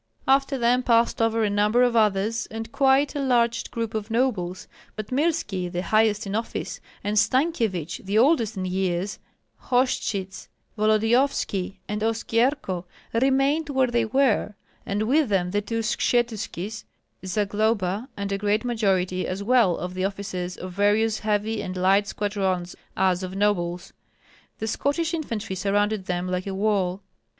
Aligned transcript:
After 0.27 0.57
them 0.57 0.81
passed 0.81 1.21
over 1.21 1.43
a 1.43 1.49
number 1.51 1.83
of 1.83 1.95
others, 1.95 2.47
and 2.49 2.71
quite 2.71 3.13
a 3.13 3.19
large 3.21 3.69
group 3.69 3.93
of 3.93 4.09
nobles; 4.09 4.67
but 4.95 5.11
Mirski, 5.11 5.71
the 5.71 5.83
highest 5.83 6.25
in 6.25 6.33
office, 6.33 6.79
and 7.03 7.17
Stankyevich, 7.19 8.03
the 8.03 8.17
oldest 8.17 8.57
in 8.57 8.65
years, 8.65 9.19
Hoshchyts, 9.65 10.47
Volodyovski, 10.75 11.81
and 11.87 12.01
Oskyerko 12.01 12.85
remained 13.13 13.69
where 13.69 13.85
they 13.85 14.03
were, 14.03 14.55
and 14.87 15.03
with 15.03 15.29
them 15.29 15.51
the 15.51 15.61
two 15.61 15.81
Skshetuskis, 15.81 16.83
Zagloba, 17.23 18.07
and 18.17 18.31
a 18.31 18.39
great 18.39 18.65
majority 18.65 19.27
as 19.27 19.43
well 19.43 19.77
of 19.77 19.93
the 19.93 20.05
officers 20.05 20.57
of 20.57 20.71
various 20.73 21.19
heavy 21.19 21.61
and 21.61 21.77
light 21.77 22.07
squadrons 22.07 22.75
as 22.97 23.21
of 23.21 23.35
nobles. 23.35 23.93
The 24.57 24.65
Scottish 24.65 25.13
infantry 25.13 25.55
surrounded 25.55 26.05
them 26.07 26.27
like 26.27 26.47
a 26.47 26.55
wall. 26.55 27.03